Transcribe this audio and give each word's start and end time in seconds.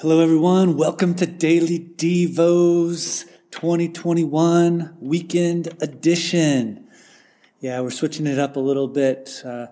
Hello, 0.00 0.20
everyone. 0.20 0.76
Welcome 0.76 1.16
to 1.16 1.26
Daily 1.26 1.80
Devos 1.80 3.24
2021 3.50 4.96
Weekend 5.00 5.66
Edition. 5.82 6.86
Yeah, 7.58 7.80
we're 7.80 7.90
switching 7.90 8.28
it 8.28 8.38
up 8.38 8.54
a 8.54 8.60
little 8.60 8.86
bit. 8.86 9.42
Uh, 9.44 9.66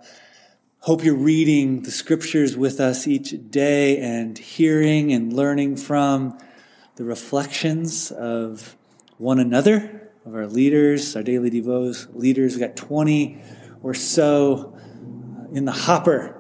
hope 0.80 1.04
you're 1.04 1.14
reading 1.14 1.84
the 1.84 1.92
scriptures 1.92 2.56
with 2.56 2.80
us 2.80 3.06
each 3.06 3.36
day 3.52 4.00
and 4.00 4.36
hearing 4.36 5.12
and 5.12 5.32
learning 5.32 5.76
from 5.76 6.36
the 6.96 7.04
reflections 7.04 8.10
of 8.10 8.74
one 9.18 9.38
another, 9.38 10.10
of 10.24 10.34
our 10.34 10.48
leaders, 10.48 11.14
our 11.14 11.22
Daily 11.22 11.52
Devos 11.52 12.12
leaders. 12.16 12.54
We've 12.54 12.66
got 12.66 12.74
20 12.74 13.40
or 13.80 13.94
so 13.94 14.76
in 15.52 15.66
the 15.66 15.70
hopper 15.70 16.35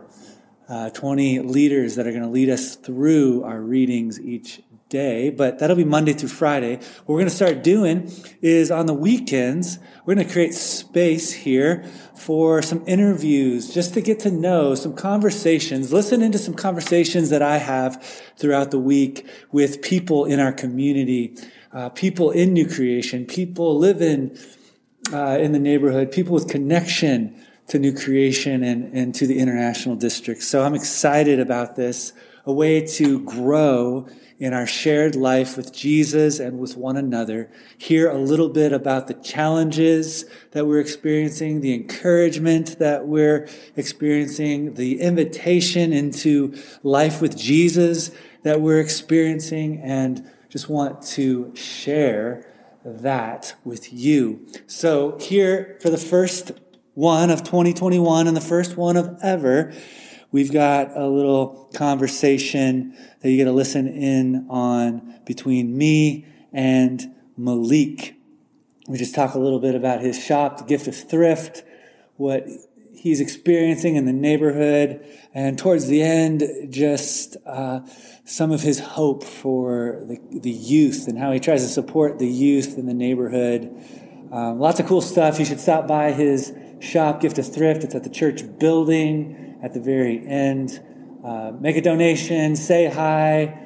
uh, 0.68 0.90
20 0.90 1.40
leaders 1.40 1.94
that 1.96 2.06
are 2.06 2.10
going 2.10 2.22
to 2.22 2.28
lead 2.28 2.50
us 2.50 2.76
through 2.76 3.44
our 3.44 3.60
readings 3.60 4.20
each 4.20 4.60
day, 4.88 5.30
but 5.30 5.58
that'll 5.58 5.76
be 5.76 5.84
Monday 5.84 6.12
through 6.12 6.28
Friday. 6.28 6.76
What 6.76 7.08
we're 7.08 7.18
going 7.18 7.28
to 7.28 7.34
start 7.34 7.62
doing 7.62 8.10
is 8.40 8.70
on 8.70 8.86
the 8.86 8.94
weekends, 8.94 9.78
we're 10.04 10.14
going 10.14 10.26
to 10.26 10.32
create 10.32 10.54
space 10.54 11.32
here 11.32 11.84
for 12.14 12.62
some 12.62 12.84
interviews, 12.86 13.72
just 13.72 13.94
to 13.94 14.00
get 14.00 14.20
to 14.20 14.30
know 14.30 14.74
some 14.74 14.94
conversations, 14.94 15.92
listen 15.92 16.22
into 16.22 16.38
some 16.38 16.54
conversations 16.54 17.30
that 17.30 17.42
I 17.42 17.58
have 17.58 18.02
throughout 18.36 18.70
the 18.70 18.78
week 18.78 19.28
with 19.50 19.82
people 19.82 20.24
in 20.24 20.38
our 20.38 20.52
community, 20.52 21.36
uh, 21.72 21.88
people 21.88 22.30
in 22.30 22.52
new 22.52 22.68
creation, 22.68 23.26
people 23.26 23.76
living 23.76 24.36
uh, 25.12 25.38
in 25.40 25.52
the 25.52 25.58
neighborhood, 25.58 26.12
people 26.12 26.32
with 26.32 26.48
connection 26.48 27.40
to 27.68 27.78
New 27.78 27.94
Creation 27.94 28.62
and, 28.62 28.92
and 28.92 29.14
to 29.14 29.26
the 29.26 29.38
International 29.38 29.96
District. 29.96 30.42
So 30.42 30.62
I'm 30.62 30.74
excited 30.74 31.40
about 31.40 31.76
this, 31.76 32.12
a 32.44 32.52
way 32.52 32.86
to 32.86 33.24
grow 33.24 34.06
in 34.38 34.52
our 34.52 34.66
shared 34.66 35.16
life 35.16 35.56
with 35.56 35.72
Jesus 35.72 36.38
and 36.38 36.58
with 36.58 36.76
one 36.76 36.96
another. 36.96 37.50
Hear 37.78 38.10
a 38.10 38.18
little 38.18 38.50
bit 38.50 38.72
about 38.72 39.06
the 39.06 39.14
challenges 39.14 40.26
that 40.52 40.66
we're 40.66 40.80
experiencing, 40.80 41.60
the 41.60 41.74
encouragement 41.74 42.78
that 42.78 43.06
we're 43.06 43.48
experiencing, 43.76 44.74
the 44.74 45.00
invitation 45.00 45.92
into 45.92 46.54
life 46.82 47.20
with 47.20 47.36
Jesus 47.36 48.10
that 48.42 48.60
we're 48.60 48.80
experiencing, 48.80 49.80
and 49.82 50.30
just 50.50 50.68
want 50.68 51.02
to 51.02 51.52
share 51.56 52.46
that 52.84 53.54
with 53.64 53.92
you. 53.92 54.46
So 54.68 55.18
here 55.18 55.76
for 55.80 55.90
the 55.90 55.98
first 55.98 56.52
one 56.96 57.28
of 57.28 57.44
2021 57.44 58.26
and 58.26 58.34
the 58.34 58.40
first 58.40 58.78
one 58.78 58.96
of 58.96 59.18
ever, 59.22 59.70
we've 60.32 60.50
got 60.50 60.96
a 60.96 61.06
little 61.06 61.70
conversation 61.74 62.96
that 63.20 63.30
you 63.30 63.36
get 63.36 63.44
to 63.44 63.52
listen 63.52 63.86
in 63.86 64.46
on 64.48 65.20
between 65.26 65.76
me 65.76 66.24
and 66.54 67.14
Malik. 67.36 68.14
We 68.88 68.96
just 68.96 69.14
talk 69.14 69.34
a 69.34 69.38
little 69.38 69.58
bit 69.60 69.74
about 69.74 70.00
his 70.00 70.18
shop, 70.18 70.56
the 70.56 70.64
gift 70.64 70.86
of 70.86 70.96
thrift, 70.96 71.64
what 72.16 72.46
he's 72.94 73.20
experiencing 73.20 73.96
in 73.96 74.06
the 74.06 74.14
neighborhood, 74.14 75.06
and 75.34 75.58
towards 75.58 75.88
the 75.88 76.00
end, 76.00 76.44
just 76.70 77.36
uh, 77.44 77.80
some 78.24 78.52
of 78.52 78.62
his 78.62 78.80
hope 78.80 79.22
for 79.22 80.02
the, 80.06 80.18
the 80.40 80.50
youth 80.50 81.08
and 81.08 81.18
how 81.18 81.30
he 81.30 81.40
tries 81.40 81.62
to 81.62 81.68
support 81.68 82.18
the 82.18 82.26
youth 82.26 82.78
in 82.78 82.86
the 82.86 82.94
neighborhood. 82.94 83.70
Um, 84.32 84.58
lots 84.58 84.80
of 84.80 84.86
cool 84.86 85.02
stuff. 85.02 85.38
You 85.38 85.44
should 85.44 85.60
stop 85.60 85.86
by 85.86 86.12
his 86.12 86.54
shop, 86.80 87.20
Gift 87.20 87.38
of 87.38 87.52
Thrift. 87.52 87.84
It's 87.84 87.94
at 87.94 88.04
the 88.04 88.10
church 88.10 88.42
building 88.58 89.58
at 89.62 89.74
the 89.74 89.80
very 89.80 90.26
end. 90.26 90.80
Uh, 91.24 91.52
make 91.58 91.76
a 91.76 91.80
donation, 91.80 92.56
say 92.56 92.86
hi. 92.86 93.62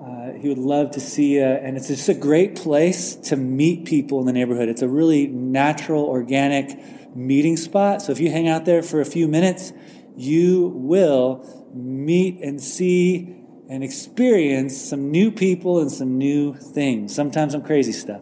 Uh, 0.00 0.32
he 0.32 0.48
would 0.48 0.58
love 0.58 0.90
to 0.92 1.00
see 1.00 1.34
you. 1.34 1.44
And 1.44 1.76
it's 1.76 1.88
just 1.88 2.08
a 2.08 2.14
great 2.14 2.56
place 2.56 3.14
to 3.16 3.36
meet 3.36 3.84
people 3.84 4.20
in 4.20 4.26
the 4.26 4.32
neighborhood. 4.32 4.68
It's 4.68 4.82
a 4.82 4.88
really 4.88 5.26
natural, 5.26 6.04
organic 6.04 7.16
meeting 7.16 7.56
spot. 7.56 8.02
So 8.02 8.12
if 8.12 8.20
you 8.20 8.30
hang 8.30 8.48
out 8.48 8.64
there 8.64 8.82
for 8.82 9.00
a 9.00 9.04
few 9.04 9.28
minutes, 9.28 9.72
you 10.16 10.72
will 10.74 11.70
meet 11.74 12.40
and 12.40 12.60
see 12.60 13.36
and 13.68 13.82
experience 13.82 14.76
some 14.76 15.10
new 15.10 15.30
people 15.30 15.80
and 15.80 15.90
some 15.90 16.18
new 16.18 16.54
things, 16.54 17.14
sometimes 17.14 17.52
some 17.52 17.62
crazy 17.62 17.92
stuff. 17.92 18.20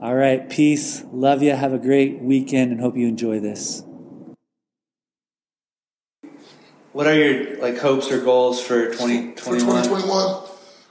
All 0.00 0.14
right, 0.14 0.48
peace. 0.48 1.02
Love 1.12 1.42
you. 1.42 1.54
Have 1.54 1.72
a 1.72 1.78
great 1.78 2.20
weekend 2.20 2.72
and 2.72 2.80
hope 2.80 2.96
you 2.96 3.06
enjoy 3.06 3.40
this. 3.40 3.82
What 6.92 7.06
are 7.06 7.14
your 7.14 7.58
like 7.60 7.78
hopes 7.78 8.10
or 8.10 8.22
goals 8.22 8.60
for 8.60 8.86
2021? 8.86 9.34
For 9.36 9.58
2021? 9.58 10.08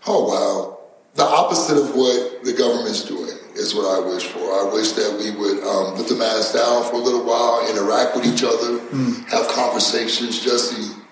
Oh 0.08 0.26
wow. 0.28 0.80
The 1.16 1.24
opposite 1.24 1.78
of 1.78 1.96
what 1.96 2.44
the 2.44 2.54
government's 2.54 3.04
doing 3.06 3.38
is 3.56 3.74
what 3.74 3.86
I 3.86 4.06
wish 4.06 4.26
for. 4.26 4.40
I 4.40 4.70
wish 4.74 4.92
that 4.94 5.18
we 5.18 5.32
would 5.32 5.64
um, 5.64 5.96
put 5.96 6.08
the 6.08 6.16
mask 6.16 6.54
down 6.54 6.84
for 6.84 6.96
a 6.96 7.04
little 7.04 7.24
while, 7.24 7.66
interact 7.70 8.16
with 8.16 8.26
each 8.26 8.44
other, 8.44 8.80
mm. 8.90 9.26
have 9.30 9.48
conversations, 9.48 10.44
just 10.44 10.76
the 10.76 11.06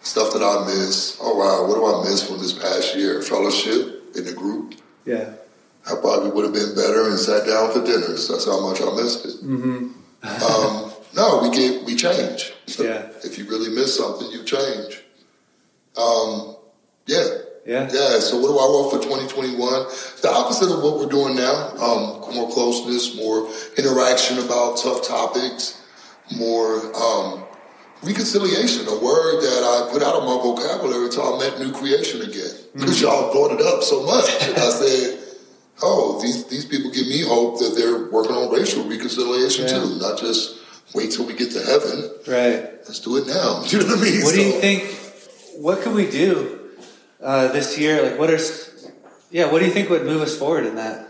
Stuff 0.00 0.32
that 0.32 0.42
I 0.42 0.64
miss. 0.64 1.18
Oh 1.20 1.36
wow, 1.36 1.66
what 1.66 1.74
do 1.74 1.84
I 1.84 2.08
miss 2.08 2.26
from 2.26 2.38
this 2.38 2.52
past 2.52 2.96
year? 2.96 3.20
Fellowship 3.20 4.16
in 4.16 4.24
the 4.24 4.32
group. 4.32 4.74
Yeah. 5.04 5.32
I 5.86 5.94
probably 6.00 6.30
would 6.30 6.44
have 6.44 6.54
been 6.54 6.74
better 6.74 7.08
and 7.08 7.18
sat 7.18 7.46
down 7.46 7.72
for 7.72 7.84
dinners. 7.84 8.28
That's 8.28 8.44
how 8.44 8.60
much 8.60 8.80
I 8.80 8.94
missed 8.94 9.24
it. 9.24 9.44
Mm-hmm. 9.44 9.98
um, 10.26 10.92
no, 11.14 11.40
we 11.42 11.50
get 11.50 11.84
we 11.84 11.94
change. 11.94 12.52
So 12.66 12.84
yeah. 12.84 13.08
If 13.24 13.38
you 13.38 13.48
really 13.48 13.74
miss 13.74 13.96
something, 13.96 14.30
you 14.30 14.44
change. 14.44 15.02
Um, 15.96 16.56
yeah. 17.06 17.26
Yeah. 17.66 17.88
Yeah. 17.92 18.18
So 18.20 18.38
what 18.38 18.48
do 18.48 18.58
I 18.58 18.68
want 18.70 18.92
for 18.92 19.02
2021? 19.02 19.58
The 20.22 20.30
opposite 20.30 20.72
of 20.72 20.82
what 20.82 20.98
we're 20.98 21.06
doing 21.06 21.36
now. 21.36 21.70
Um, 21.76 22.34
more 22.34 22.50
closeness, 22.50 23.16
more 23.16 23.48
interaction 23.76 24.38
about 24.38 24.78
tough 24.78 25.06
topics, 25.06 25.82
more 26.36 26.94
um, 26.94 27.44
reconciliation. 28.02 28.86
A 28.86 28.98
word 28.98 29.40
that 29.40 29.62
I 29.64 29.92
put 29.92 30.02
out 30.02 30.14
of 30.14 30.24
my 30.24 30.36
vocabulary 30.42 31.06
until 31.06 31.34
I 31.34 31.38
met 31.38 31.58
new 31.58 31.72
creation 31.72 32.22
again 32.22 32.52
because 32.74 33.00
mm-hmm. 33.00 33.06
y'all 33.06 33.32
brought 33.32 33.52
it 33.52 33.64
up 33.64 33.82
so 33.82 34.04
much. 34.04 34.28
and 34.42 34.56
I 34.56 34.70
said 34.70 35.27
oh, 35.82 36.20
these 36.22 36.46
these 36.46 36.64
people 36.64 36.90
give 36.90 37.06
me 37.06 37.22
hope 37.22 37.58
that 37.58 37.74
they're 37.76 38.10
working 38.10 38.34
on 38.34 38.52
racial 38.52 38.88
reconciliation 38.88 39.66
yeah. 39.66 39.80
too, 39.80 39.98
not 39.98 40.18
just 40.18 40.58
wait 40.94 41.10
till 41.12 41.26
we 41.26 41.34
get 41.34 41.50
to 41.52 41.62
heaven. 41.62 42.10
Right. 42.26 42.78
Let's 42.86 43.00
do 43.00 43.16
it 43.16 43.26
now. 43.26 43.62
Do 43.66 43.76
you 43.76 43.82
know 43.82 43.90
what 43.90 43.98
I 43.98 44.02
mean? 44.02 44.22
What 44.22 44.34
so, 44.34 44.36
do 44.36 44.46
you 44.46 44.60
think? 44.60 44.84
What 45.58 45.82
can 45.82 45.94
we 45.94 46.08
do 46.08 46.70
uh, 47.20 47.48
this 47.48 47.78
year? 47.78 48.02
Like, 48.02 48.18
what 48.18 48.30
are? 48.30 48.38
Yeah, 49.30 49.50
what 49.52 49.58
do 49.58 49.66
you 49.66 49.72
think 49.72 49.90
would 49.90 50.06
move 50.06 50.22
us 50.22 50.38
forward 50.38 50.64
in 50.64 50.76
that? 50.76 51.06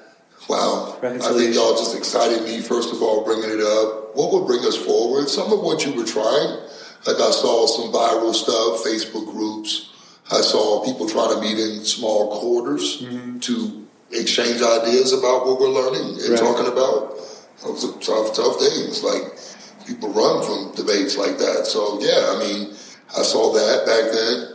Wow, 0.48 0.98
I 1.02 1.18
think 1.18 1.54
y'all 1.54 1.76
just 1.76 1.96
excited 1.96 2.42
me. 2.44 2.60
First 2.60 2.92
of 2.92 3.02
all, 3.02 3.24
bringing 3.24 3.50
it 3.50 3.60
up. 3.60 4.16
What 4.16 4.32
would 4.32 4.46
bring 4.46 4.60
us 4.60 4.76
forward? 4.76 5.28
Some 5.28 5.52
of 5.52 5.60
what 5.60 5.84
you 5.84 5.92
were 5.92 6.06
trying. 6.06 6.58
Like 7.06 7.16
I 7.16 7.30
saw 7.30 7.66
some 7.66 7.92
viral 7.92 8.34
stuff, 8.34 8.82
Facebook 8.84 9.30
groups. 9.30 9.92
I 10.30 10.40
saw 10.40 10.84
people 10.84 11.08
trying 11.08 11.34
to 11.34 11.40
meet 11.40 11.58
in 11.58 11.84
small 11.84 12.40
quarters 12.40 13.02
mm-hmm. 13.02 13.38
to 13.40 13.87
exchange 14.10 14.62
ideas 14.62 15.12
about 15.12 15.46
what 15.46 15.60
we're 15.60 15.68
learning 15.68 16.20
and 16.20 16.30
right. 16.30 16.38
talking 16.38 16.70
about. 16.70 17.16
Those 17.62 17.84
are 17.84 17.98
tough, 18.00 18.34
tough 18.34 18.58
things. 18.60 19.02
Like 19.02 19.86
people 19.86 20.10
run 20.10 20.44
from 20.44 20.74
debates 20.74 21.16
like 21.16 21.38
that. 21.38 21.66
So 21.66 22.00
yeah, 22.00 22.34
I 22.34 22.38
mean, 22.38 22.70
I 23.16 23.22
saw 23.22 23.52
that 23.52 23.86
back 23.86 24.12
then. 24.12 24.54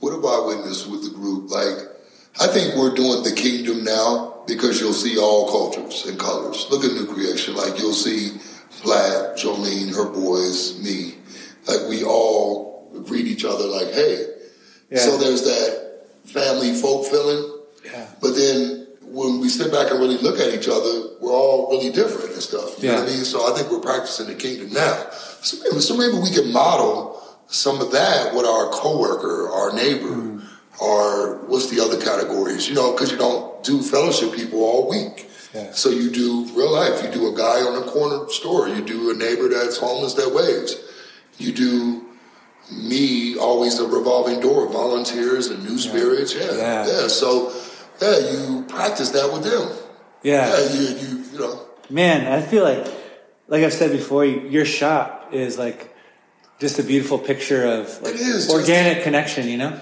What 0.00 0.12
have 0.12 0.24
I 0.24 0.46
witnessed 0.46 0.88
with 0.88 1.02
the 1.02 1.10
group? 1.10 1.50
Like, 1.50 1.76
I 2.40 2.46
think 2.46 2.76
we're 2.76 2.94
doing 2.94 3.24
the 3.24 3.32
kingdom 3.32 3.82
now 3.82 4.44
because 4.46 4.80
you'll 4.80 4.92
see 4.92 5.18
all 5.18 5.50
cultures 5.50 6.06
and 6.06 6.18
colors. 6.18 6.66
Look 6.70 6.84
at 6.84 6.92
New 6.92 7.06
Creation. 7.06 7.56
Like 7.56 7.78
you'll 7.78 7.92
see 7.92 8.38
Black, 8.84 9.36
Jolene, 9.36 9.94
her 9.94 10.08
boys, 10.08 10.80
me. 10.82 11.14
Like 11.66 11.88
we 11.88 12.04
all 12.04 12.88
greet 13.06 13.26
each 13.26 13.44
other 13.44 13.64
like, 13.64 13.92
hey. 13.92 14.26
Yeah. 14.90 15.00
So 15.00 15.18
there's 15.18 15.42
that 15.42 16.06
family 16.24 16.72
folk 16.72 17.06
feeling 17.06 17.58
yeah. 17.84 18.06
But 18.20 18.34
then 18.34 18.77
we 19.48 19.52
sit 19.52 19.72
back 19.72 19.90
and 19.90 19.98
really 19.98 20.18
look 20.18 20.38
at 20.38 20.52
each 20.52 20.68
other, 20.68 21.08
we're 21.22 21.32
all 21.32 21.70
really 21.70 21.90
different 21.90 22.32
and 22.34 22.42
stuff. 22.42 22.76
You 22.82 22.90
yeah. 22.90 22.96
know 22.96 23.00
what 23.04 23.10
I 23.10 23.14
mean? 23.14 23.24
So 23.24 23.50
I 23.50 23.56
think 23.56 23.72
we're 23.72 23.80
practicing 23.80 24.26
the 24.26 24.34
kingdom 24.34 24.74
now. 24.74 25.08
So 25.40 25.56
maybe, 25.64 25.80
so 25.80 25.96
maybe 25.96 26.18
we 26.18 26.30
can 26.30 26.52
model 26.52 27.18
some 27.46 27.80
of 27.80 27.90
that 27.92 28.34
with 28.34 28.44
our 28.44 28.68
coworker, 28.68 29.48
our 29.48 29.72
neighbor, 29.72 30.14
mm. 30.14 30.44
or 30.82 31.46
what's 31.46 31.70
the 31.70 31.80
other 31.80 31.98
categories? 31.98 32.68
You 32.68 32.74
know, 32.74 32.92
because 32.92 33.10
you 33.10 33.16
don't 33.16 33.64
do 33.64 33.80
fellowship 33.80 34.34
people 34.34 34.60
all 34.60 34.86
week. 34.86 35.30
Yeah. 35.54 35.72
So 35.72 35.88
you 35.88 36.10
do 36.10 36.44
real 36.54 36.70
life. 36.70 37.02
You 37.02 37.10
do 37.10 37.32
a 37.32 37.34
guy 37.34 37.62
on 37.62 37.82
a 37.82 37.86
corner 37.86 38.28
store. 38.28 38.68
You 38.68 38.84
do 38.84 39.10
a 39.12 39.14
neighbor 39.14 39.48
that's 39.48 39.78
homeless 39.78 40.12
that 40.14 40.34
waves. 40.34 40.76
You 41.38 41.52
do 41.52 42.04
me, 42.70 43.38
always 43.38 43.78
a 43.78 43.88
revolving 43.88 44.40
door, 44.40 44.70
volunteers 44.70 45.46
and 45.46 45.64
new 45.64 45.78
spirits. 45.78 46.34
Yeah. 46.34 46.52
Yeah. 46.52 46.86
yeah. 46.86 47.08
So 47.08 47.50
yeah, 48.00 48.18
you 48.30 48.64
practice 48.68 49.10
that 49.10 49.32
with 49.32 49.44
them. 49.44 49.76
Yeah. 50.22 50.48
Yeah, 50.48 50.72
you, 50.72 50.88
you, 50.96 51.24
you 51.32 51.38
know. 51.38 51.60
Man, 51.90 52.30
I 52.30 52.42
feel 52.42 52.64
like, 52.64 52.86
like 53.48 53.64
I've 53.64 53.72
said 53.72 53.92
before, 53.92 54.24
your 54.24 54.64
shop 54.64 55.30
is 55.32 55.58
like 55.58 55.94
just 56.58 56.78
a 56.78 56.82
beautiful 56.82 57.18
picture 57.18 57.64
of 57.64 58.02
like 58.02 58.16
organic 58.50 59.04
connection, 59.04 59.48
you 59.48 59.56
know? 59.56 59.80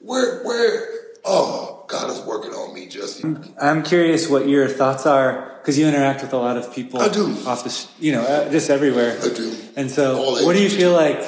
We're, 0.00 0.44
we're 0.44 0.98
Oh, 1.30 1.84
God 1.88 2.10
is 2.10 2.20
working 2.20 2.52
on 2.52 2.74
me, 2.74 2.86
Jesse. 2.86 3.22
I'm 3.60 3.82
curious 3.82 4.28
what 4.30 4.48
your 4.48 4.66
thoughts 4.66 5.04
are 5.04 5.58
because 5.60 5.78
you 5.78 5.86
interact 5.86 6.22
with 6.22 6.32
a 6.32 6.38
lot 6.38 6.56
of 6.56 6.72
people. 6.74 7.00
I 7.00 7.08
do. 7.08 7.36
Off 7.46 7.64
the, 7.64 7.86
you 8.02 8.12
know, 8.12 8.22
uh, 8.22 8.50
just 8.50 8.70
everywhere. 8.70 9.18
I 9.22 9.28
do. 9.28 9.54
And 9.76 9.90
so, 9.90 10.42
what 10.44 10.54
do 10.54 10.62
you 10.62 10.70
feel 10.70 10.92
like 10.92 11.22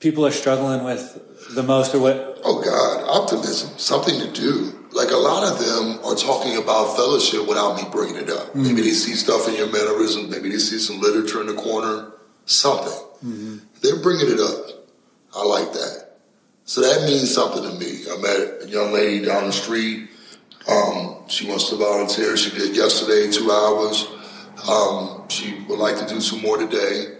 people 0.00 0.26
are 0.26 0.30
struggling 0.30 0.84
with 0.84 1.54
the 1.54 1.62
most, 1.62 1.94
or 1.94 2.00
what? 2.00 2.40
Oh 2.44 2.60
God, 2.62 3.08
optimism, 3.08 3.78
something 3.78 4.20
to 4.20 4.30
do. 4.30 4.85
Like 4.96 5.10
a 5.10 5.16
lot 5.16 5.44
of 5.44 5.58
them 5.58 5.98
are 6.06 6.14
talking 6.14 6.56
about 6.56 6.96
fellowship 6.96 7.46
without 7.46 7.76
me 7.76 7.82
bringing 7.92 8.16
it 8.16 8.30
up. 8.30 8.48
Mm-hmm. 8.48 8.62
Maybe 8.62 8.80
they 8.80 8.92
see 8.92 9.12
stuff 9.12 9.46
in 9.46 9.54
your 9.54 9.70
mannerism. 9.70 10.30
Maybe 10.30 10.48
they 10.48 10.56
see 10.56 10.78
some 10.78 11.00
literature 11.00 11.42
in 11.42 11.48
the 11.48 11.54
corner. 11.54 12.12
Something. 12.46 12.98
Mm-hmm. 13.22 13.56
They're 13.82 14.00
bringing 14.00 14.30
it 14.30 14.40
up. 14.40 14.88
I 15.36 15.44
like 15.44 15.72
that. 15.74 16.16
So 16.64 16.80
that 16.80 17.06
means 17.06 17.32
something 17.32 17.62
to 17.62 17.72
me. 17.78 18.04
I 18.10 18.16
met 18.16 18.62
a 18.62 18.68
young 18.68 18.94
lady 18.94 19.26
down 19.26 19.44
the 19.44 19.52
street. 19.52 20.08
Um, 20.66 21.24
she 21.28 21.46
wants 21.46 21.68
to 21.68 21.76
volunteer. 21.76 22.34
She 22.38 22.56
did 22.56 22.74
yesterday, 22.74 23.30
two 23.30 23.52
hours. 23.52 24.08
Um, 24.66 25.28
she 25.28 25.62
would 25.68 25.78
like 25.78 25.98
to 25.98 26.06
do 26.06 26.22
some 26.22 26.40
more 26.40 26.56
today. 26.56 27.18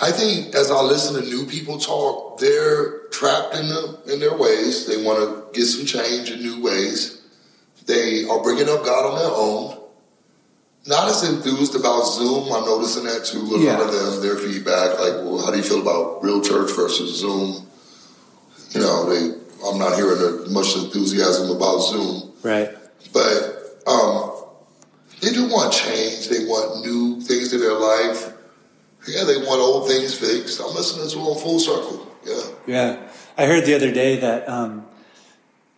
I 0.00 0.10
think 0.10 0.54
as 0.54 0.70
I 0.70 0.80
listen 0.82 1.20
to 1.22 1.28
new 1.28 1.46
people 1.46 1.78
talk, 1.78 2.40
they're 2.40 3.08
trapped 3.08 3.54
in 3.54 3.68
the, 3.68 4.00
in 4.12 4.20
their 4.20 4.36
ways. 4.36 4.86
They 4.86 5.02
want 5.02 5.18
to 5.18 5.58
get 5.58 5.66
some 5.66 5.84
change 5.84 6.30
in 6.30 6.40
new 6.40 6.62
ways. 6.62 7.20
They 7.86 8.24
are 8.24 8.42
bringing 8.42 8.68
up 8.68 8.84
God 8.84 9.12
on 9.12 9.18
their 9.18 9.30
own. 9.30 9.78
Not 10.86 11.08
as 11.08 11.28
enthused 11.28 11.76
about 11.76 12.02
Zoom. 12.02 12.52
I'm 12.52 12.64
noticing 12.64 13.04
that 13.04 13.24
too. 13.24 13.54
A 13.54 13.60
yeah. 13.60 13.76
lot 13.76 13.88
of 13.88 13.92
them, 13.92 14.22
their 14.22 14.36
feedback, 14.36 14.98
like, 14.98 15.14
well, 15.22 15.44
how 15.44 15.52
do 15.52 15.58
you 15.58 15.62
feel 15.62 15.82
about 15.82 16.24
real 16.24 16.40
church 16.40 16.72
versus 16.72 17.20
Zoom? 17.20 17.66
You 18.70 18.80
know, 18.80 19.08
they. 19.08 19.38
I'm 19.64 19.78
not 19.78 19.94
hearing 19.94 20.52
much 20.52 20.74
enthusiasm 20.76 21.54
about 21.56 21.78
Zoom. 21.78 22.32
Right. 22.42 22.68
But 23.12 23.78
um, 23.86 24.32
they 25.20 25.30
do 25.30 25.48
want 25.48 25.72
change. 25.72 26.28
They 26.28 26.44
want 26.46 26.84
new 26.84 27.20
things 27.20 27.52
in 27.52 27.60
their 27.60 27.78
life. 27.78 28.31
Yeah, 29.06 29.24
they 29.24 29.36
want 29.36 29.60
old 29.60 29.88
things 29.88 30.14
fixed. 30.14 30.60
I'm 30.60 30.74
listening 30.74 31.08
to 31.08 31.16
them 31.16 31.36
full 31.36 31.58
circle. 31.58 32.06
Yeah. 32.24 32.42
Yeah. 32.66 33.08
I 33.36 33.46
heard 33.46 33.64
the 33.64 33.74
other 33.74 33.90
day 33.90 34.20
that 34.20 34.48
um, 34.48 34.86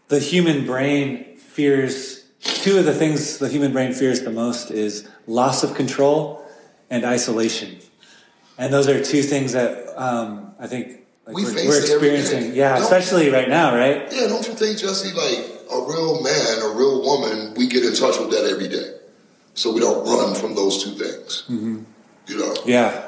the 0.09 0.19
human 0.19 0.67
brain 0.67 1.37
fears 1.37 2.25
two 2.41 2.79
of 2.79 2.85
the 2.85 2.93
things 2.93 3.38
the 3.38 3.49
human 3.49 3.73
brain 3.73 3.93
fears 3.93 4.21
the 4.23 4.31
most 4.31 4.71
is 4.71 5.09
loss 5.26 5.65
of 5.65 5.75
control 5.75 6.47
and 6.91 7.05
isolation. 7.05 7.79
And 8.59 8.73
those 8.73 8.88
are 8.88 9.03
two 9.03 9.23
things 9.23 9.53
that 9.53 10.00
um, 10.00 10.55
I 10.59 10.67
think 10.67 11.00
like 11.27 11.37
we 11.37 11.44
are 11.44 11.55
we're 11.55 11.81
experiencing. 11.81 12.55
Yeah, 12.55 12.75
don't, 12.75 12.82
especially 12.82 13.31
right 13.31 13.49
now, 13.49 13.75
right? 13.75 14.06
Yeah, 14.12 14.27
don't 14.27 14.47
you 14.47 14.55
think, 14.55 14.79
Jesse? 14.79 15.12
Like 15.12 15.50
a 15.73 15.81
real 15.88 16.23
man, 16.23 16.62
a 16.62 16.75
real 16.77 17.03
woman, 17.03 17.55
we 17.56 17.67
get 17.67 17.85
in 17.85 17.94
touch 17.94 18.19
with 18.19 18.31
that 18.31 18.49
every 18.50 18.69
day, 18.69 18.99
so 19.55 19.73
we 19.73 19.81
don't 19.81 20.06
run 20.06 20.35
from 20.35 20.55
those 20.55 20.85
two 20.85 20.91
things. 20.91 21.44
Mm-hmm. 21.49 21.82
You 22.27 22.38
know? 22.38 22.55
Yeah. 22.65 23.04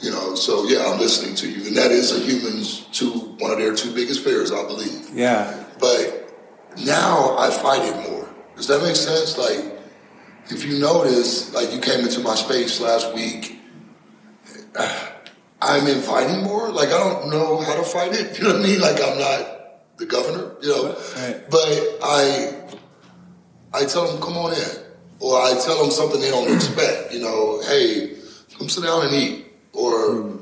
You 0.00 0.12
know, 0.12 0.36
so 0.36 0.64
yeah, 0.68 0.86
I'm 0.86 1.00
listening 1.00 1.34
to 1.36 1.50
you, 1.50 1.66
and 1.66 1.76
that 1.76 1.90
is 1.90 2.16
a 2.16 2.20
human's 2.20 2.82
two 2.92 3.10
one 3.38 3.50
of 3.50 3.58
their 3.58 3.74
two 3.74 3.92
biggest 3.92 4.22
fears, 4.22 4.52
I 4.52 4.64
believe. 4.64 5.10
Yeah. 5.12 5.64
But 5.80 6.32
now 6.84 7.36
I 7.36 7.50
fight 7.50 7.82
it 7.82 8.08
more. 8.08 8.28
Does 8.54 8.68
that 8.68 8.80
make 8.82 8.94
sense? 8.94 9.36
Like, 9.36 9.76
if 10.50 10.64
you 10.64 10.78
notice, 10.78 11.52
like 11.52 11.72
you 11.72 11.80
came 11.80 12.00
into 12.00 12.20
my 12.20 12.36
space 12.36 12.80
last 12.80 13.12
week, 13.12 13.58
I'm 15.60 15.88
inviting 15.88 16.44
more. 16.44 16.70
Like 16.70 16.88
I 16.88 16.98
don't 16.98 17.30
know 17.30 17.60
how 17.60 17.74
to 17.74 17.82
fight 17.82 18.12
it. 18.12 18.38
You 18.38 18.44
know 18.44 18.54
what 18.54 18.64
I 18.64 18.68
mean? 18.68 18.80
Like 18.80 19.02
I'm 19.02 19.18
not 19.18 19.96
the 19.96 20.06
governor. 20.06 20.54
You 20.62 20.68
know, 20.68 20.96
right. 21.16 21.50
but 21.50 21.98
I 22.04 22.54
I 23.74 23.84
tell 23.84 24.06
them 24.06 24.22
come 24.22 24.36
on 24.36 24.52
in, 24.52 24.68
or 25.18 25.40
I 25.40 25.58
tell 25.64 25.82
them 25.82 25.90
something 25.90 26.20
they 26.20 26.30
don't 26.30 26.54
expect. 26.54 27.12
You 27.12 27.22
know, 27.22 27.60
hey, 27.66 28.14
come 28.56 28.68
sit 28.68 28.84
down 28.84 29.04
and 29.04 29.12
eat 29.12 29.47
or 29.78 29.92
mm. 30.10 30.40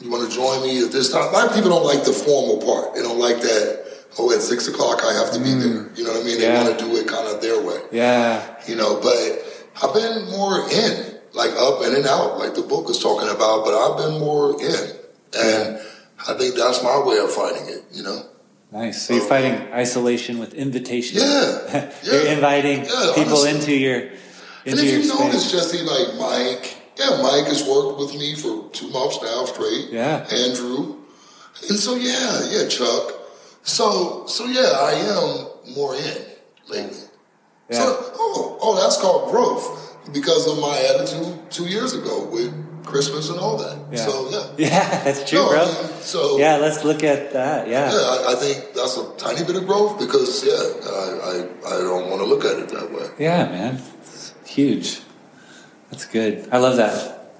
you 0.00 0.10
want 0.10 0.28
to 0.28 0.34
join 0.34 0.62
me 0.62 0.84
at 0.84 0.90
this 0.90 1.12
time. 1.12 1.28
A 1.28 1.32
lot 1.32 1.48
of 1.48 1.54
people 1.54 1.70
don't 1.70 1.84
like 1.84 2.04
the 2.04 2.12
formal 2.12 2.58
part. 2.58 2.94
They 2.94 3.02
don't 3.02 3.18
like 3.18 3.40
that. 3.40 3.86
Oh, 4.18 4.32
at 4.32 4.40
six 4.40 4.66
o'clock 4.66 5.04
I 5.04 5.12
have 5.12 5.32
to 5.32 5.38
be 5.38 5.50
mm. 5.50 5.62
there. 5.62 5.94
You 5.94 6.04
know 6.04 6.12
what 6.12 6.22
I 6.22 6.24
mean? 6.24 6.40
Yeah. 6.40 6.64
They 6.64 6.64
want 6.64 6.78
to 6.78 6.84
do 6.84 6.96
it 6.96 7.06
kind 7.06 7.28
of 7.28 7.40
their 7.40 7.62
way. 7.62 7.80
Yeah. 7.92 8.42
You 8.66 8.76
know, 8.76 9.00
but 9.00 9.46
I've 9.82 9.94
been 9.94 10.30
more 10.30 10.68
in, 10.70 11.20
like 11.32 11.52
up 11.52 11.84
in 11.84 11.94
and 11.94 12.06
out, 12.06 12.38
like 12.38 12.54
the 12.54 12.62
book 12.62 12.90
is 12.90 12.98
talking 12.98 13.28
about. 13.28 13.64
But 13.64 13.74
I've 13.74 13.96
been 13.98 14.18
more 14.18 14.60
in, 14.60 14.96
and 15.38 15.80
I 16.26 16.34
think 16.34 16.56
that's 16.56 16.82
my 16.82 17.02
way 17.04 17.18
of 17.18 17.30
fighting 17.30 17.68
it. 17.68 17.84
You 17.92 18.02
know. 18.02 18.22
Nice. 18.72 19.06
So 19.06 19.14
you're 19.14 19.24
fighting 19.24 19.72
isolation 19.72 20.38
with 20.38 20.54
invitation. 20.54 21.20
Yeah. 21.20 21.92
you're 22.02 22.24
yeah. 22.24 22.32
inviting 22.32 22.84
yeah, 22.84 23.12
people 23.14 23.44
into 23.44 23.72
your 23.72 24.00
into 24.00 24.16
and 24.66 24.80
if 24.80 24.84
you 24.84 25.02
space. 25.04 25.20
notice, 25.20 25.52
Jesse, 25.52 25.82
like 25.82 26.18
Mike 26.18 26.85
yeah, 26.98 27.20
Mike 27.22 27.46
has 27.46 27.66
worked 27.68 27.98
with 27.98 28.14
me 28.14 28.34
for 28.34 28.68
two 28.70 28.88
months 28.90 29.18
now 29.22 29.44
straight. 29.44 29.90
Yeah. 29.90 30.26
Andrew. 30.30 30.96
And 31.68 31.78
so 31.78 31.94
yeah, 31.94 32.40
yeah, 32.50 32.68
Chuck. 32.68 33.12
So 33.62 34.26
so 34.26 34.44
yeah, 34.46 34.72
I 34.80 34.92
am 34.92 35.74
more 35.74 35.94
in 35.94 36.18
lately. 36.68 36.98
Yeah. 37.68 37.78
So 37.78 38.12
oh 38.14 38.58
oh 38.60 38.80
that's 38.82 39.00
called 39.00 39.30
growth 39.30 40.12
because 40.12 40.46
of 40.46 40.58
my 40.58 40.78
attitude 40.94 41.50
two 41.50 41.66
years 41.66 41.92
ago 41.94 42.24
with 42.26 42.52
Christmas 42.84 43.28
and 43.28 43.38
all 43.38 43.56
that. 43.58 43.78
Yeah. 43.90 44.06
So 44.06 44.30
yeah. 44.30 44.46
Yeah, 44.58 45.04
that's 45.04 45.28
true, 45.28 45.40
no, 45.40 45.48
bro. 45.50 45.62
I 45.62 45.66
mean, 45.66 46.00
so 46.00 46.38
yeah, 46.38 46.56
let's 46.56 46.84
look 46.84 47.02
at 47.02 47.32
that. 47.32 47.68
Yeah. 47.68 47.90
Yeah, 47.92 47.98
I, 47.98 48.32
I, 48.32 48.34
think 48.36 48.74
that's 48.74 48.96
a 48.96 49.12
tiny 49.16 49.44
bit 49.44 49.56
of 49.56 49.66
growth 49.66 49.98
because 49.98 50.44
yeah, 50.44 50.52
I 50.52 51.08
I, 51.30 51.76
I 51.76 51.80
don't 51.82 52.08
want 52.08 52.22
to 52.22 52.26
look 52.26 52.44
at 52.44 52.58
it 52.58 52.68
that 52.70 52.90
way. 52.92 53.08
Yeah, 53.18 53.48
man. 53.48 53.82
It's 54.02 54.34
huge. 54.46 55.00
That's 55.96 56.12
good. 56.12 56.46
I 56.52 56.58
love 56.58 56.76
that. 56.76 57.32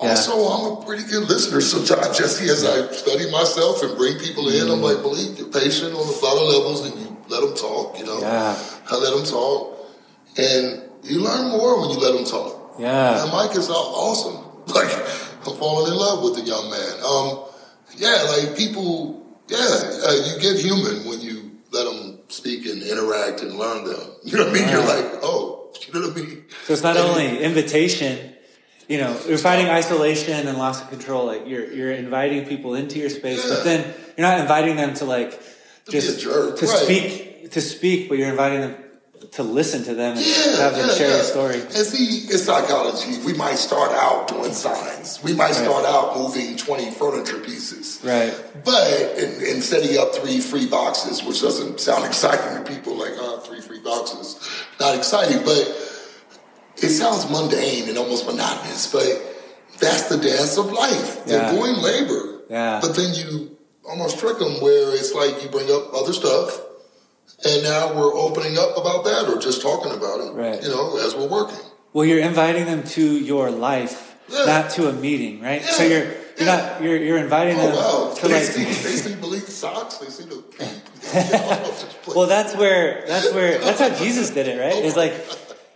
Yeah. 0.00 0.08
Also, 0.08 0.32
I'm 0.32 0.82
a 0.82 0.86
pretty 0.86 1.04
good 1.04 1.28
listener 1.28 1.60
sometimes, 1.60 2.16
Jesse, 2.16 2.48
as 2.48 2.64
I 2.64 2.90
study 2.90 3.30
myself 3.30 3.82
and 3.82 3.98
bring 3.98 4.18
people 4.18 4.48
in. 4.48 4.66
Mm. 4.66 4.72
I'm 4.72 4.80
like, 4.80 5.02
believe 5.02 5.36
you're 5.36 5.48
patient 5.48 5.92
on 5.92 6.00
a 6.00 6.24
lot 6.24 6.40
of 6.40 6.48
levels 6.48 6.86
and 6.86 6.98
you 6.98 7.16
let 7.28 7.42
them 7.42 7.54
talk, 7.54 7.98
you 7.98 8.06
know. 8.06 8.18
Yeah. 8.18 8.58
I 8.90 8.96
let 8.96 9.14
them 9.14 9.26
talk. 9.26 9.76
And 10.38 10.88
you 11.04 11.20
learn 11.20 11.50
more 11.50 11.82
when 11.82 11.90
you 11.90 11.98
let 12.00 12.14
them 12.16 12.24
talk. 12.24 12.76
Yeah. 12.78 13.24
And 13.24 13.30
Mike 13.30 13.54
is 13.56 13.68
awesome. 13.68 14.40
Like, 14.72 14.94
I'm 15.44 15.56
falling 15.56 15.92
in 15.92 15.98
love 15.98 16.22
with 16.22 16.36
the 16.36 16.42
young 16.42 16.70
man. 16.70 17.02
Um, 17.04 17.44
yeah, 17.96 18.22
like 18.30 18.56
people, 18.56 19.26
yeah, 19.48 19.58
uh, 19.58 20.12
you 20.12 20.40
get 20.40 20.56
human 20.56 21.04
when 21.04 21.20
you 21.20 21.58
let 21.72 21.84
them 21.84 22.20
speak 22.28 22.64
and 22.66 22.80
interact 22.80 23.42
and 23.42 23.58
learn 23.58 23.84
them. 23.84 24.00
You 24.24 24.38
know 24.38 24.44
what 24.44 24.50
I 24.50 24.54
mean? 24.54 24.62
Yeah. 24.62 24.78
You're 24.78 24.86
like, 24.86 25.20
oh, 25.24 25.74
you 25.86 26.00
know 26.00 26.08
what 26.08 26.16
I 26.16 26.20
mean? 26.20 26.41
So 26.62 26.72
it's 26.72 26.82
not 26.82 26.96
only 26.96 27.42
invitation, 27.42 28.34
you 28.88 28.98
know, 28.98 29.18
you're 29.26 29.38
fighting 29.38 29.68
isolation 29.68 30.46
and 30.46 30.58
loss 30.58 30.82
of 30.82 30.88
control. 30.90 31.26
Like 31.26 31.46
you're 31.46 31.70
you're 31.72 31.92
inviting 31.92 32.46
people 32.46 32.74
into 32.74 32.98
your 32.98 33.10
space, 33.10 33.44
yeah. 33.44 33.54
but 33.54 33.64
then 33.64 33.94
you're 34.16 34.26
not 34.26 34.40
inviting 34.40 34.76
them 34.76 34.94
to 34.94 35.04
like 35.04 35.40
just 35.88 36.20
to 36.20 36.28
right. 36.30 36.58
speak 36.58 37.50
to 37.50 37.60
speak, 37.60 38.08
but 38.08 38.18
you're 38.18 38.30
inviting 38.30 38.60
them 38.60 38.76
to 39.32 39.42
listen 39.42 39.84
to 39.84 39.94
them 39.94 40.16
and 40.16 40.26
yeah, 40.26 40.56
have 40.58 40.76
them 40.76 40.88
yeah, 40.88 40.94
share 40.94 41.16
yeah. 41.16 41.22
story. 41.22 41.60
And 41.60 41.72
see, 41.72 42.30
in 42.30 42.38
psychology, 42.38 43.18
we 43.24 43.32
might 43.32 43.54
start 43.54 43.92
out 43.92 44.28
doing 44.28 44.52
signs. 44.52 45.22
We 45.22 45.32
might 45.32 45.46
right. 45.46 45.54
start 45.54 45.84
out 45.86 46.16
moving 46.16 46.56
20 46.56 46.90
furniture 46.90 47.38
pieces. 47.38 48.00
Right. 48.04 48.34
But 48.64 49.18
in, 49.18 49.42
in, 49.42 49.62
setting 49.62 49.96
up 49.96 50.14
three 50.14 50.40
free 50.40 50.66
boxes, 50.66 51.24
which 51.24 51.40
doesn't 51.40 51.80
sound 51.80 52.04
exciting 52.06 52.62
to 52.62 52.70
people, 52.70 52.94
like, 52.94 53.12
oh, 53.16 53.38
three 53.40 53.60
free 53.60 53.80
boxes, 53.80 54.38
not 54.80 54.96
exciting, 54.96 55.44
but 55.44 55.91
it 56.82 56.90
sounds 56.90 57.30
mundane 57.30 57.88
and 57.88 57.98
almost 57.98 58.26
monotonous, 58.26 58.90
but 58.92 59.04
that's 59.78 60.08
the 60.08 60.18
dance 60.18 60.58
of 60.58 60.72
life. 60.72 61.24
They're 61.24 61.50
doing 61.50 61.76
labor. 61.76 62.42
Yeah. 62.50 62.80
But 62.82 62.96
then 62.96 63.14
you 63.14 63.56
almost 63.88 64.18
trick 64.18 64.38
them 64.38 64.60
where 64.60 64.94
it's 64.94 65.14
like 65.14 65.42
you 65.42 65.48
bring 65.48 65.70
up 65.70 65.94
other 65.94 66.12
stuff 66.12 66.60
and 67.44 67.62
now 67.62 67.94
we're 67.94 68.14
opening 68.14 68.56
up 68.58 68.76
about 68.76 69.04
that 69.04 69.28
or 69.28 69.40
just 69.40 69.62
talking 69.62 69.92
about 69.92 70.20
it, 70.20 70.32
right. 70.32 70.62
you 70.62 70.68
know, 70.68 70.98
as 70.98 71.14
we're 71.14 71.28
working. 71.28 71.58
Well, 71.92 72.04
you're 72.04 72.20
inviting 72.20 72.66
them 72.66 72.84
to 72.84 73.18
your 73.18 73.50
life, 73.50 74.16
yeah. 74.28 74.44
not 74.44 74.70
to 74.72 74.88
a 74.88 74.92
meeting, 74.92 75.40
right? 75.40 75.62
So 75.62 75.82
you're 75.82 76.06
you're 76.36 76.46
not 76.46 76.82
you're 76.82 76.96
you're 76.96 77.18
inviting 77.18 77.56
oh, 77.58 77.62
them 77.62 77.74
wow. 77.74 78.14
to 78.14 78.28
they 78.28 78.34
like 78.34 78.44
see, 78.44 78.64
they 78.64 78.72
see 78.72 79.14
Malik 79.20 79.42
socks, 79.42 79.98
they 79.98 80.06
see 80.06 80.24
the 80.24 80.42
Well, 82.14 82.26
that's 82.26 82.56
where 82.56 83.04
that's 83.06 83.32
where 83.32 83.58
that's 83.58 83.80
how 83.80 83.90
Jesus 84.04 84.30
did 84.30 84.48
it, 84.48 84.58
right? 84.58 84.74
Oh 84.74 84.86
it's 84.86 84.96
like 84.96 85.12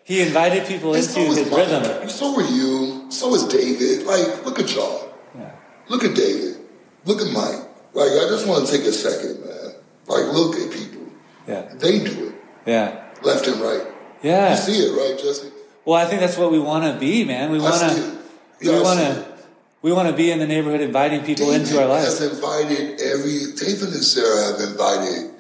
he 0.06 0.22
invited 0.22 0.68
people 0.68 0.94
and 0.94 1.02
into 1.02 1.12
so 1.12 1.20
his 1.20 1.50
Mike. 1.50 1.58
rhythm. 1.58 2.08
So 2.08 2.36
were 2.36 2.42
you. 2.46 3.10
So 3.10 3.34
is 3.34 3.42
David. 3.48 4.06
Like, 4.06 4.44
look 4.46 4.60
at 4.60 4.72
y'all. 4.72 5.12
Yeah. 5.34 5.50
Look 5.88 6.04
at 6.04 6.14
David. 6.14 6.58
Look 7.04 7.20
at 7.20 7.32
Mike. 7.32 7.66
Like, 7.92 8.12
I 8.12 8.28
just 8.30 8.46
want 8.46 8.66
to 8.66 8.72
take 8.72 8.86
a 8.86 8.92
second, 8.92 9.44
man. 9.44 9.75
Like, 10.06 10.32
look 10.32 10.54
at 10.54 10.70
people. 10.70 11.08
Yeah. 11.48 11.62
They 11.75 12.04
do 12.04 12.28
it. 12.28 12.34
Yeah. 12.66 13.04
Left 13.22 13.48
and 13.48 13.60
right. 13.60 13.82
Yeah. 14.22 14.50
You 14.52 14.56
see 14.56 14.78
it, 14.78 14.92
right, 14.92 15.18
Jesse? 15.18 15.50
Well, 15.84 15.98
I 15.98 16.04
think 16.08 16.20
that's 16.20 16.36
what 16.38 16.52
we 16.52 16.60
want 16.60 16.84
to 16.84 17.00
be, 17.00 17.25
man. 17.25 17.50
We 17.50 17.58
want 17.58 17.80
to. 17.80 18.18
Yeah, 18.60 18.75
we 18.75 18.80
want 18.82 19.00
to. 19.00 19.36
We 19.82 19.92
want 19.92 20.08
to 20.08 20.14
be 20.14 20.30
in 20.30 20.38
the 20.38 20.46
neighborhood, 20.46 20.82
inviting 20.82 21.25
people 21.25 21.46
David 21.46 21.62
into 21.62 21.80
our 21.80 21.88
lives. 21.88 22.18
Has 22.18 22.32
invited 22.32 23.00
every 23.00 23.52
David 23.56 23.94
and 23.94 24.04
Sarah 24.04 24.52
have 24.52 24.70
invited 24.70 25.30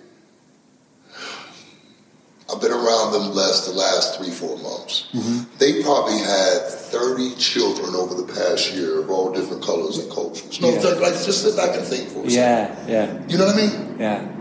been 2.54 2.70
around 2.70 3.12
them 3.12 3.34
less 3.34 3.66
the 3.66 3.72
last 3.72 4.18
three, 4.18 4.30
four 4.30 4.56
months. 4.58 5.08
Mm-hmm. 5.12 5.58
They 5.58 5.82
probably 5.82 6.18
had 6.18 6.68
30 6.68 7.34
children 7.36 7.94
over 7.94 8.14
the 8.14 8.32
past 8.32 8.72
year 8.72 9.00
of 9.00 9.10
all 9.10 9.32
different 9.32 9.64
colors 9.64 9.98
and 9.98 10.10
cultures. 10.12 10.60
No, 10.60 10.70
yeah. 10.70 10.80
like 11.00 11.14
just 11.14 11.42
sit 11.42 11.56
back 11.56 11.76
and 11.76 11.84
think 11.84 12.08
for 12.08 12.20
a 12.20 12.28
yeah, 12.28 12.68
second. 12.68 12.88
Yeah, 12.88 13.04
yeah. 13.04 13.26
You 13.28 13.38
know 13.38 13.46
what 13.46 13.54
I 13.54 13.58
mean? 13.58 13.96
Yeah. 13.98 14.32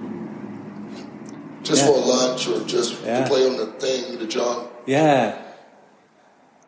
Just 1.64 1.82
yeah. 1.82 1.88
for 1.88 1.98
lunch 1.98 2.48
or 2.48 2.64
just 2.68 3.04
yeah. 3.04 3.24
to 3.24 3.28
play 3.28 3.48
on 3.48 3.58
the 3.58 3.66
thing, 3.66 4.20
the. 4.20 4.70
Yeah. 4.86 5.42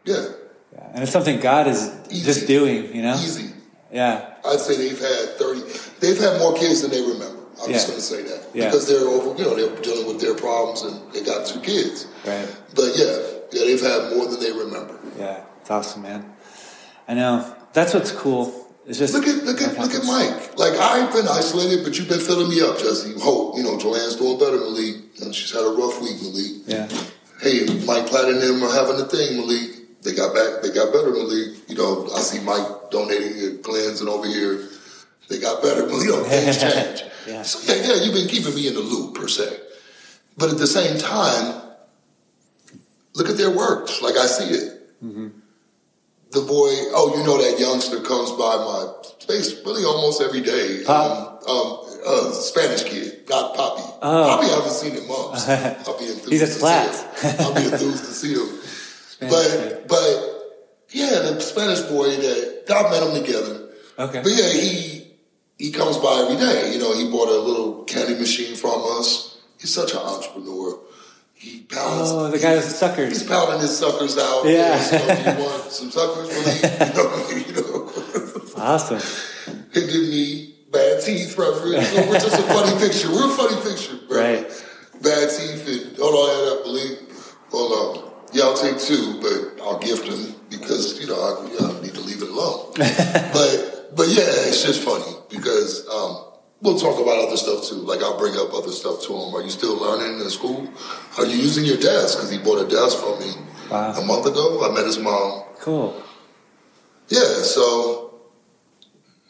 Yeah. 0.06 0.28
yeah. 0.74 0.90
And 0.94 1.04
it's 1.04 1.12
something 1.12 1.40
God 1.40 1.68
is 1.68 1.94
Easy. 2.10 2.26
just 2.26 2.48
doing, 2.48 2.96
you 2.96 3.04
know? 3.04 3.14
Easy. 3.14 3.54
Yeah. 3.92 4.34
I'd 4.44 4.60
say 4.60 4.76
they've 4.76 5.00
had 5.00 5.38
30, 5.38 5.62
they've 6.00 6.18
had 6.18 6.40
more 6.40 6.56
kids 6.56 6.82
than 6.82 6.90
they 6.90 7.02
remember. 7.02 7.37
I'm 7.62 7.70
yeah. 7.70 7.76
just 7.76 7.88
going 7.88 8.00
to 8.00 8.06
say 8.06 8.24
that 8.24 8.48
yeah. 8.54 8.66
because 8.66 8.88
they're 8.88 9.08
over, 9.08 9.38
you 9.38 9.44
know, 9.44 9.56
they're 9.56 9.82
dealing 9.82 10.08
with 10.08 10.22
their 10.22 10.36
problems 10.36 10.82
and 10.84 11.12
they 11.12 11.24
got 11.24 11.46
two 11.48 11.60
kids. 11.60 12.08
Right. 12.26 12.48
But 12.76 12.92
yeah, 12.96 13.18
yeah, 13.52 13.66
they've 13.66 13.82
had 13.82 14.16
more 14.16 14.28
than 14.28 14.40
they 14.40 14.52
remember. 14.52 15.00
Yeah, 15.18 15.44
it's 15.62 15.72
awesome, 15.72 16.04
man. 16.04 16.34
I 17.08 17.14
know. 17.14 17.56
That's 17.74 17.94
what's 17.94 18.12
cool. 18.12 18.68
It's 18.88 19.00
just 19.00 19.14
look 19.14 19.28
at 19.28 19.44
look 19.44 19.62
at 19.62 19.78
look 19.78 19.94
at 19.94 20.06
Mike. 20.06 20.58
Like 20.58 20.74
I've 20.80 21.12
been 21.12 21.28
isolated, 21.28 21.84
but 21.84 21.98
you've 21.98 22.08
been 22.08 22.22
filling 22.22 22.50
me 22.50 22.62
up, 22.62 22.80
Jesse. 22.80 23.20
Hope 23.20 23.58
you 23.58 23.64
know 23.64 23.78
Joanne's 23.78 24.16
doing 24.16 24.40
better, 24.40 24.58
Malik. 24.58 24.96
You 25.16 25.26
know, 25.26 25.32
she's 25.34 25.52
had 25.52 25.64
a 25.64 25.76
rough 25.76 26.00
week, 26.02 26.22
Malik. 26.22 26.64
Yeah. 26.66 26.88
Hey, 27.42 27.68
Mike 27.86 28.08
Platt 28.08 28.30
and 28.30 28.42
them 28.42 28.64
are 28.64 28.74
having 28.74 28.96
a 29.00 29.06
thing, 29.06 29.38
Malik. 29.38 30.02
They 30.04 30.16
got 30.16 30.34
back. 30.34 30.64
They 30.64 30.72
got 30.72 30.94
better, 30.94 31.12
Malik. 31.12 31.70
You 31.70 31.76
know, 31.76 32.08
I 32.16 32.22
see 32.22 32.40
Mike 32.40 32.90
donating 32.90 33.38
your 33.38 33.58
cleanse, 33.58 34.00
and 34.00 34.10
over 34.10 34.26
here 34.26 34.70
they 35.28 35.40
got 35.40 35.62
better. 35.62 35.84
But 35.84 35.98
you 35.98 36.08
know, 36.08 36.24
things 36.24 36.62
change. 36.62 37.04
Yeah. 37.28 37.44
So 37.44 37.72
yeah, 37.72 37.82
yeah, 37.82 38.04
you've 38.04 38.14
been 38.14 38.28
keeping 38.28 38.56
me 38.56 38.68
in 38.68 38.74
the 38.74 38.82
loop 38.82 39.16
per 39.16 39.28
se. 39.28 39.58
But 40.38 40.52
at 40.52 40.58
the 40.58 40.68
same 40.68 40.98
time, 40.98 41.62
look 43.16 43.30
at 43.30 43.38
their 43.38 43.52
works. 43.52 44.02
Like 44.02 44.16
I 44.16 44.26
see 44.26 44.54
it. 44.54 45.04
Mm-hmm. 45.04 45.28
The 46.32 46.42
boy, 46.42 46.72
oh, 46.94 47.18
you 47.18 47.24
know 47.24 47.38
that 47.38 47.60
youngster 47.60 48.02
comes 48.02 48.32
by 48.32 48.58
my 48.58 48.94
space 49.20 49.54
really 49.66 49.86
almost 49.86 50.22
every 50.22 50.42
day. 50.42 50.84
Pop? 50.86 51.44
Um, 51.48 51.56
um, 51.56 51.88
uh, 52.06 52.32
Spanish 52.32 52.84
kid, 52.84 53.28
not 53.30 53.56
Poppy. 53.56 53.84
Oh. 54.02 54.28
Poppy, 54.28 54.48
I 54.48 54.56
haven't 54.56 54.72
seen 54.72 54.96
in 54.96 55.08
months. 55.08 55.48
I'll 55.88 55.98
be 55.98 56.06
enthused 56.06 56.30
He's 56.30 56.42
a 56.42 56.46
to 56.46 56.52
see 56.52 57.28
him. 57.28 57.36
I'll 57.40 57.56
be 57.56 57.64
enthused 57.64 58.06
to 58.06 58.12
see 58.12 58.34
him. 58.34 58.48
Spanish 59.08 59.34
but, 59.34 59.48
kid. 59.48 59.88
but 59.88 60.38
yeah, 60.90 61.20
the 61.20 61.40
Spanish 61.40 61.82
boy 61.82 62.16
that 62.16 62.64
God 62.68 62.92
met 62.92 63.04
them 63.04 63.24
together. 63.24 63.70
Okay. 64.00 64.22
But 64.22 64.32
yeah, 64.32 64.50
he 64.50 64.97
he 65.58 65.72
comes 65.72 65.98
by 65.98 66.26
every 66.26 66.38
day. 66.38 66.74
You 66.74 66.80
know, 66.80 66.94
he 66.94 67.10
bought 67.10 67.30
a 67.30 67.40
little 67.40 67.84
candy 67.84 68.16
machine 68.16 68.56
from 68.56 68.82
us. 69.00 69.38
He's 69.60 69.74
such 69.74 69.94
an 69.94 70.00
entrepreneur. 70.00 70.80
He 71.34 71.62
pounds. 71.62 72.10
Oh, 72.12 72.30
the 72.30 72.40
guy 72.40 72.56
with 72.56 72.66
the 72.66 72.72
suckers. 72.72 73.10
He's 73.10 73.24
pounding 73.24 73.60
his 73.60 73.78
suckers 73.78 74.18
out. 74.18 74.46
Yeah. 74.46 74.84
You, 74.86 74.98
know, 74.98 75.32
you 75.32 75.46
want 75.46 75.72
some 75.72 75.92
suckers? 75.92 76.30
Well, 76.30 76.56
you 76.88 76.94
know, 76.94 77.28
you 77.48 77.54
know. 77.54 78.64
Awesome. 78.64 79.02
He 79.74 79.82
did 79.82 80.10
me 80.10 80.56
bad 80.72 81.02
teeth 81.04 81.38
reference. 81.38 81.88
So 81.90 82.10
we're 82.10 82.20
just 82.20 82.40
a 82.40 82.44
funny 82.44 82.80
picture. 82.80 83.12
We're 83.12 83.32
a 83.32 83.36
funny 83.36 83.62
picture, 83.62 83.98
bro. 84.08 84.20
Right. 84.20 84.66
Bad 85.02 85.30
teeth 85.30 85.68
and 85.68 85.98
hold 85.98 86.16
on, 86.16 86.60
I 86.60 86.64
believe. 86.64 86.98
Well, 87.52 87.74
um, 87.74 88.12
yeah, 88.34 88.44
I'll 88.44 88.58
take 88.58 88.80
two, 88.80 89.20
but 89.22 89.64
I'll 89.64 89.80
gift 89.80 90.10
them 90.10 90.36
because 90.50 91.00
you 91.00 91.08
know 91.08 91.16
I, 91.16 91.48
you 91.52 91.60
know, 91.60 91.78
I 91.78 91.82
need 91.82 91.94
to 91.94 92.02
leave 92.02 92.22
it 92.22 92.30
alone. 92.30 92.74
but 92.78 93.67
but 93.96 94.08
yeah, 94.08 94.48
it's 94.48 94.64
just 94.64 94.84
funny 94.84 95.16
because 95.30 95.88
um, 95.88 96.26
we'll 96.62 96.80
talk 96.80 97.00
about 97.00 97.28
other 97.28 97.38
stuff 97.38 97.66
too. 97.66 97.76
Like 97.76 98.02
I'll 98.02 98.18
bring 98.18 98.36
up 98.36 98.54
other 98.54 98.72
stuff 98.72 99.04
to 99.08 99.14
him. 99.14 99.36
Are 99.36 99.42
you 99.42 99.50
still 99.50 99.78
learning 99.78 100.20
in 100.20 100.30
school? 100.30 100.68
Are 101.18 101.26
you 101.26 101.38
using 101.38 101.66
your 101.66 101.78
desk? 101.78 102.18
Because 102.18 102.32
he 102.32 102.38
bought 102.38 102.66
a 102.66 102.68
desk 102.68 103.00
from 103.00 103.20
me 103.20 103.34
wow. 103.70 103.94
a 103.94 104.06
month 104.06 104.26
ago. 104.26 104.70
I 104.70 104.74
met 104.74 104.86
his 104.86 105.00
mom. 105.00 105.44
Cool. 105.60 106.02
Yeah. 107.10 107.42
So 107.44 108.20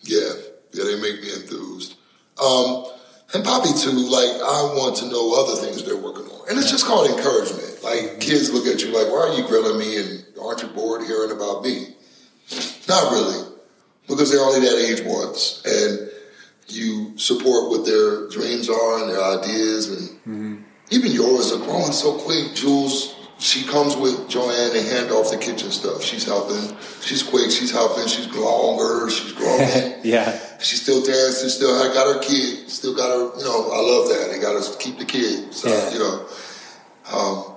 yeah, 0.02 0.30
yeah, 0.74 0.84
they 0.84 0.96
make 1.02 1.22
me 1.22 1.34
enthused. 1.34 1.96
Um, 2.42 2.86
and 3.34 3.44
Poppy 3.44 3.74
too. 3.78 3.92
Like 3.92 4.42
I 4.42 4.74
want 4.76 4.98
to 4.98 5.10
know 5.10 5.44
other 5.44 5.62
things 5.62 5.84
they're 5.84 5.98
working 5.98 6.26
on, 6.26 6.50
and 6.50 6.58
it's 6.58 6.72
just 6.72 6.86
called 6.86 7.10
encouragement. 7.10 7.84
Like 7.84 8.20
kids 8.20 8.52
look 8.54 8.66
at 8.68 8.82
you 8.82 8.92
like, 8.92 9.12
"Why 9.12 9.30
are 9.30 9.34
you 9.34 9.48
grilling 9.48 9.78
me?" 9.80 9.98
And 9.98 10.26
aren't 10.42 10.62
you 10.62 10.70
bored 10.70 11.04
hearing 11.04 11.32
about 11.32 11.64
me? 11.64 11.96
Not 12.88 13.12
really 13.12 13.47
because 14.08 14.32
they're 14.32 14.42
only 14.42 14.62
that 14.62 14.78
age 14.78 15.02
once, 15.06 15.62
and 15.66 16.10
you 16.68 17.18
support 17.18 17.70
what 17.70 17.86
their 17.86 18.28
dreams 18.30 18.70
are 18.70 19.02
and 19.02 19.10
their 19.10 19.22
ideas, 19.22 19.90
and 19.90 20.20
mm-hmm. 20.20 20.56
even 20.92 21.12
yours 21.12 21.52
are 21.52 21.60
growing 21.60 21.92
so 21.92 22.18
quick. 22.18 22.56
Jules, 22.56 23.16
she 23.40 23.64
comes 23.66 23.96
with 23.96 24.28
Joanne 24.30 24.76
and 24.76 24.88
hand 24.88 25.12
off 25.12 25.32
the 25.32 25.38
kitchen 25.38 25.72
stuff. 25.72 26.04
She's 26.04 26.26
helping. 26.26 26.76
She's 27.02 27.24
quick. 27.24 27.52
She's 27.52 27.72
helping. 27.72 28.08
She's 28.08 28.28
longer. 28.36 29.10
She's 29.10 29.34
growing. 29.34 29.96
yeah. 30.04 30.40
She's 30.60 30.82
still 30.82 31.04
dancing. 31.04 31.50
Still, 31.50 31.72
I 31.72 31.94
got 31.94 32.16
her 32.16 32.22
kid. 32.22 32.70
Still 32.70 32.96
got 32.96 33.10
her. 33.10 33.38
You 33.38 33.46
know, 33.46 33.72
I 33.72 33.80
love 33.80 34.10
that. 34.10 34.30
They 34.32 34.40
got 34.40 34.62
to 34.62 34.78
keep 34.78 34.98
the 34.98 35.06
kid. 35.06 35.54
So 35.54 35.70
yeah. 35.70 35.94
you 35.94 36.00
know. 36.00 36.28
Um, 37.12 37.54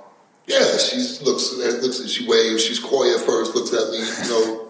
yeah, 0.47 0.78
she 0.78 0.97
looks 1.25 1.54
looks 1.54 2.09
she 2.09 2.26
waves. 2.26 2.64
She's 2.64 2.80
coy 2.80 3.14
at 3.14 3.21
first, 3.21 3.54
looks 3.54 3.73
at 3.73 3.90
me, 3.90 3.99
you 3.99 4.30
know, 4.30 4.66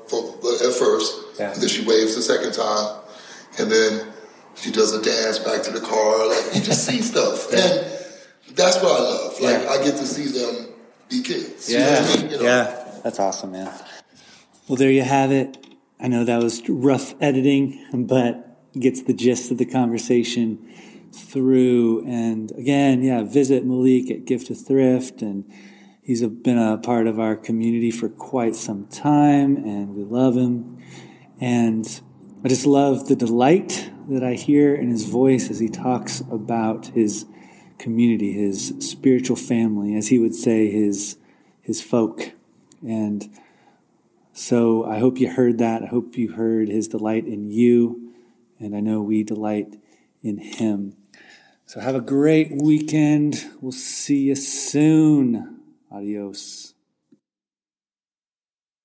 at 0.67 0.75
first. 0.75 1.20
Yeah. 1.39 1.53
And 1.53 1.63
then 1.63 1.69
she 1.69 1.85
waves 1.85 2.17
the 2.17 2.23
second 2.23 2.53
time, 2.53 3.01
and 3.59 3.71
then 3.71 4.13
she 4.55 4.71
does 4.71 4.93
a 4.93 5.03
dance 5.03 5.39
back 5.39 5.63
to 5.65 5.71
the 5.71 5.81
car. 5.81 6.29
Like 6.29 6.55
you 6.55 6.61
just 6.61 6.87
see 6.87 7.01
stuff, 7.13 7.49
yeah. 7.53 7.59
and 7.59 8.57
that's 8.57 8.77
what 8.77 9.01
I 9.01 9.03
love. 9.03 9.41
Like 9.41 9.63
yeah. 9.63 9.71
I 9.71 9.85
get 9.85 9.97
to 9.97 10.07
see 10.07 10.27
them 10.27 10.69
be 11.09 11.23
kids. 11.23 11.71
Yeah, 11.71 11.79
you 11.79 11.91
know 11.91 12.13
I 12.13 12.17
mean? 12.17 12.31
you 12.31 12.37
know? 12.39 12.43
yeah, 12.45 13.01
that's 13.03 13.19
awesome, 13.19 13.53
man. 13.53 13.73
Well, 14.69 14.77
there 14.77 14.91
you 14.91 15.03
have 15.03 15.33
it. 15.33 15.57
I 15.99 16.09
know 16.09 16.25
that 16.25 16.43
was 16.43 16.63
rough 16.69 17.15
editing, 17.21 17.85
but 17.93 18.47
gets 18.79 19.03
the 19.03 19.13
gist 19.13 19.51
of 19.51 19.59
the 19.59 19.67
conversation 19.67 20.73
through. 21.13 22.07
And 22.07 22.53
again, 22.53 23.03
yeah, 23.03 23.23
visit 23.25 23.65
Malik 23.65 24.11
at 24.11 24.25
Gift 24.25 24.47
to 24.47 24.55
Thrift 24.55 25.23
and 25.23 25.45
He's 26.11 26.27
been 26.27 26.59
a 26.59 26.77
part 26.77 27.07
of 27.07 27.21
our 27.21 27.37
community 27.37 27.93
for 27.93 28.09
quite 28.09 28.57
some 28.57 28.89
time, 28.89 29.57
and 29.59 29.95
we 29.95 30.03
love 30.03 30.37
him. 30.37 30.79
And 31.41 32.01
I 32.45 32.49
just 32.49 32.67
love 32.67 33.09
the 33.09 33.17
delight 33.17 33.91
that 34.09 34.23
I 34.23 34.35
hear 34.35 34.75
in 34.75 34.91
his 34.91 35.07
voice 35.07 35.51
as 35.51 35.59
he 35.59 35.69
talks 35.69 36.21
about 36.21 36.89
his 36.89 37.25
community, 37.79 38.33
his 38.33 38.75
spiritual 38.81 39.37
family, 39.37 39.97
as 39.97 40.09
he 40.09 40.19
would 40.19 40.35
say, 40.35 40.71
his 40.71 41.17
his 41.63 41.81
folk. 41.81 42.33
And 42.87 43.29
so 44.33 44.85
I 44.85 44.99
hope 44.99 45.19
you 45.19 45.31
heard 45.31 45.59
that. 45.59 45.83
I 45.83 45.87
hope 45.87 46.17
you 46.17 46.33
heard 46.33 46.69
his 46.69 46.89
delight 46.89 47.27
in 47.27 47.51
you, 47.51 48.13
and 48.59 48.77
I 48.77 48.81
know 48.81 49.01
we 49.01 49.23
delight 49.23 49.77
in 50.23 50.39
him. 50.39 50.97
So 51.67 51.81
have 51.81 51.95
a 51.95 52.01
great 52.01 52.51
weekend. 52.61 53.47
We'll 53.61 53.73
see 53.73 54.23
you 54.25 54.35
soon. 54.35 55.61
Adios. 55.91 56.70